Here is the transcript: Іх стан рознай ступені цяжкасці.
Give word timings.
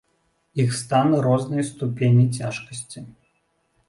Іх 0.63 0.71
стан 0.77 1.11
рознай 1.25 1.63
ступені 1.67 2.23
цяжкасці. 2.39 3.05